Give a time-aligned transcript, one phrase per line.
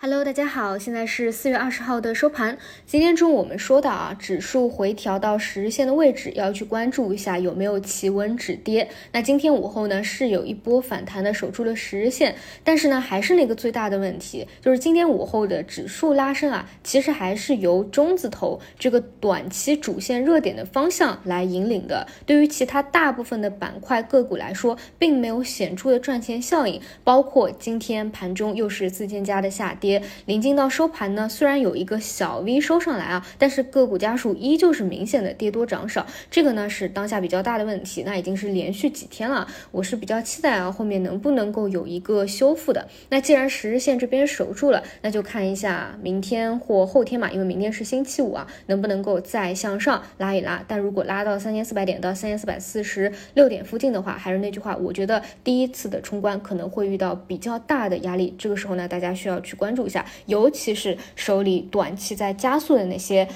[0.00, 2.56] Hello，大家好，现在是四月二十号的收盘。
[2.86, 8.88] 今天中午我们说到啊，指数回调到十日线的位置，要去关注一下有没有企稳止跌。
[9.10, 22.06] 那今天午后呢，是有一波反弹的，守住了十日线，但是呢，还是那个最大的问题，就是今天午后的指数拉升啊，其实还是由中字头这个短期主线热点的方向来引领的。
[22.24, 26.80] 对于其他大部分的板块个股来说，并没有显著的赚钱效应。
[27.02, 29.87] 包括今天盘中又是自建家的下跌。
[30.26, 38.02] 临近到收盘呢，虽然有一个小 V 收上来啊，但是个股家数依旧是明显的跌多涨少，这个呢是当下比较大的问题。
[38.04, 42.88] 那已经是连续几天了，我是比较期待啊，后面能不能够有一个修复的。
[43.08, 50.62] 那既然十日线这边守住了，那就看一下明天或后天嘛，因为明天是星期五啊，能不能够再向上拉一拉。
[50.66, 58.34] 但如果拉到三千四百点到三千四百四十六点附近的话，还是那句话，我觉得第一次的冲关可能会遇到比较大的压力。
[58.38, 59.77] 这个时候呢，大家需要去关注。
[59.78, 63.28] 注一下，尤其是手里短期在加速的那些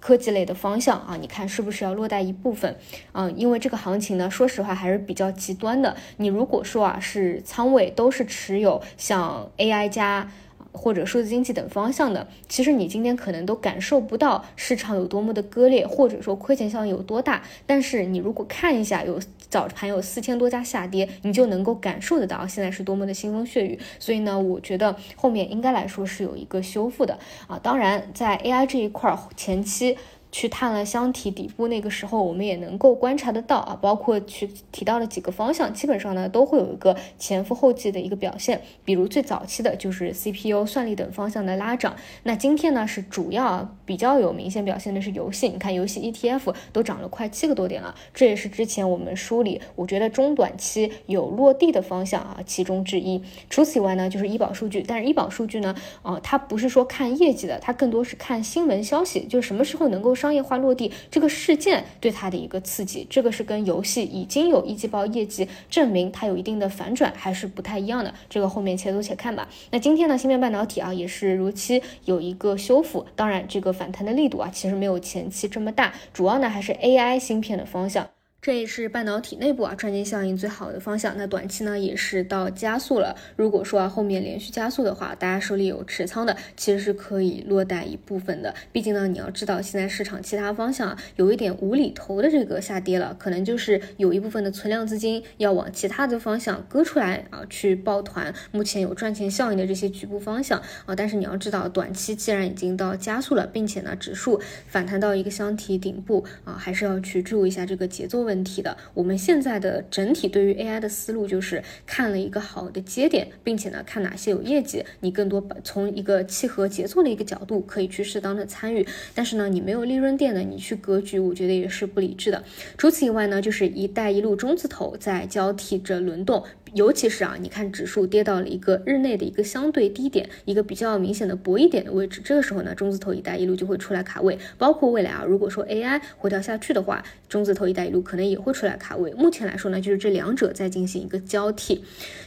[0.00, 2.74] 科技类的方向啊，你看是不是要落袋一部分？
[3.12, 5.94] 嗯，因为这个行情呢，说实话还是比较极端的。
[6.16, 10.26] 你如果说啊是仓位都是持有像 AI 加。
[10.72, 17.42] 或者数字经济等方向的，其实你今天可能都感受不到市场有多么的割裂，或者说亏钱效应有多大。
[17.66, 23.78] 但是你如果看一下有早盘有四千多家下跌，你就能够感受得到现在是多么的腥风血雨。
[23.98, 27.58] 所以呢，我觉得后面应该来说是有一个修复的啊。
[27.62, 29.96] 当然，在 AI 这一块儿前期。
[30.32, 38.62] 去探了箱体底部，那个时候我们也能够观察得到啊，包括去提到了几个方向，基本上呢都会有一个前赴后继的一个表现。
[38.84, 41.96] 比如最早期的就是 CPU、算力等方向的拉涨。
[42.22, 53.20] 那今天呢是主要比较有明显表现的是游戏，你看游戏 ETF 都涨了快七个多点了，这也是之前我们梳理，我觉得中短期有落地的方向啊其中之一。
[53.48, 60.14] 除此以外呢，就是医保数据，但是医保数据呢，啊它不是说看业绩的，它更多是看新闻消息，就什么时候能够。
[60.20, 68.12] 商业化落地这个事件对它的一个刺激，这个是跟游戏已经有一季报业绩证明它有一定的反转还是不太一样的。
[68.28, 69.48] 这个后面且走且看吧。
[69.70, 78.06] 那今天呢，芯片半导体啊也是如期有一个修复，当然这个反弹的力度啊其实没有前期这么大，主要呢还是 AI 芯片的方向。
[78.42, 81.14] 这也是半导体内部啊赚钱效应最好的方向。
[81.18, 83.14] 那短期呢也是到加速了。
[83.36, 88.54] 如果说啊后面连续加速的话，大家手里有持仓的，其实是可以落袋一部分的。
[88.72, 98.34] 毕竟呢，你要知道现在市场其他方向啊有一点无厘头的这个下跌了，可能就是有一部分的存量资金要往其他的方向割出来啊去抱团。
[98.52, 108.29] 目前有赚钱效应的这些局部方向啊，但是你要知道，短期既然已经到加速了，并且呢指数反弹到一个箱体顶部啊，还是要去注意一下这个节奏。
[108.30, 118.86] 问题的，我们现在的整体对于 AI 的思路就是看了一个好的节点，并且呢看哪些有业绩，你更多从一个契合节奏的一个角度可以去适当的参与。
[119.16, 122.44] 但是呢，你没有利润垫的，你去格局，我觉得也是不理智的。
[122.78, 134.38] 除此以外呢，就是一带一路中字头在交替着轮动，尤其是啊，你看指数跌到了一个日内的一个相对低点，一个比较明显的博弈点的位置，这个时候呢，中字头一带一路就会出来卡位。
[134.56, 138.30] 包括未来啊，如果说 AI 回调下去的话，中字头一带一路可能。
[138.30, 139.12] 也会出来卡位。
[139.14, 141.82] 目前来说呢，就是这两者在进行一个交替。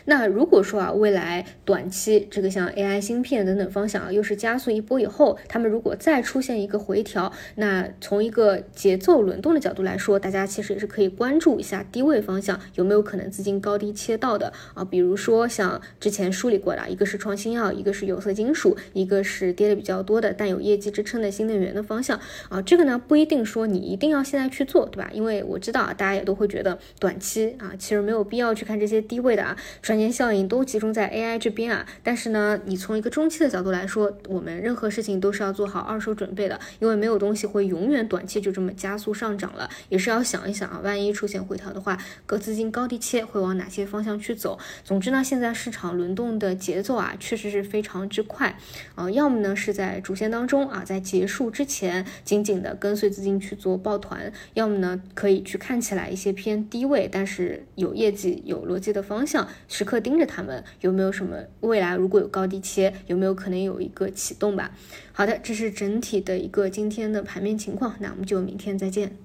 [0.06, 14.84] 那如果说啊，未来短期这个像 AI 芯片等等方向啊，又是加速一波以后，他们如果再出现一个回调，那从一个节奏轮动的角度来说，大家其实也是可以关注一下低位方向有没有可能资金高低切到的啊。
[14.84, 22.60] 比如说像之前梳理过的，一个是创新药，一个是有色金属，一个是跌的比较多的但有业绩支撑的新能源的方向啊。
[22.60, 25.12] 这个呢不一定说你一定要现在去做，对吧？
[25.14, 25.84] 因为我知道。
[25.84, 31.86] 啊，大家也都会觉得短期啊，其实没有必要去看这些低位的啊，赚钱效应都集中在 AI 这边啊。
[32.02, 44.58] 但是呢，你从一个中期的角度来说，我们任何事情都是要做好二手准备的，因为没有东西会永远短期就这么加速上涨了，也是要想一想啊，万一出现回调的话，各资金高低切会往哪些方向去去走。
[44.84, 48.56] 总之呢，现在市场轮动的节奏啊，确实是非常之快
[48.96, 55.58] 啊，要么呢是在主线当中啊，在结束之前紧紧的跟随资金去做抱团，要么呢可以去。
[55.64, 64.72] 看起来一些偏低位，但是有业绩、有逻辑的方向，时刻盯着他们有没有什么未来，如果有高低切，有没有可能有一个启动吧？
[65.14, 69.16] 好的，这是整体的一个今天的盘面情况，那我们就明天再见。